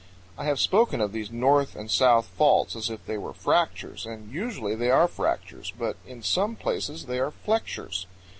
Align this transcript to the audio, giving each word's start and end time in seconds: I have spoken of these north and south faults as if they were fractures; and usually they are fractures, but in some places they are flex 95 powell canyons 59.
I 0.35 0.45
have 0.45 0.59
spoken 0.59 0.99
of 0.99 1.11
these 1.11 1.29
north 1.29 1.75
and 1.75 1.91
south 1.91 2.25
faults 2.25 2.75
as 2.75 2.89
if 2.89 3.05
they 3.05 3.19
were 3.19 3.35
fractures; 3.35 4.03
and 4.03 4.33
usually 4.33 4.73
they 4.73 4.89
are 4.89 5.07
fractures, 5.07 5.71
but 5.77 5.95
in 6.07 6.23
some 6.23 6.55
places 6.55 7.05
they 7.05 7.19
are 7.19 7.29
flex 7.29 7.37
95 7.37 7.45
powell 7.45 7.59
canyons 7.83 8.05
59. 8.09 8.17